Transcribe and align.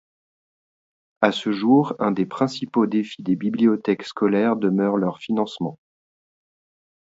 À 1.21 1.31
ce 1.31 1.51
jour, 1.51 1.93
un 1.99 2.11
des 2.11 2.25
principaux 2.25 2.87
défis 2.87 3.21
des 3.21 3.35
bibliothèques 3.35 4.01
scolaires 4.01 4.55
demeure 4.55 4.97
leur 4.97 5.19
financement. 5.19 5.77